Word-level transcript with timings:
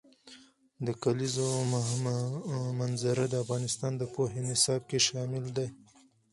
د 0.85 0.87
کلیزو 1.03 1.49
منظره 2.79 3.23
د 3.29 3.35
افغانستان 3.43 3.91
د 3.97 4.03
پوهنې 4.13 4.43
نصاب 4.49 4.81
کې 4.89 4.99
شامل 5.07 5.45
دي. 5.57 5.67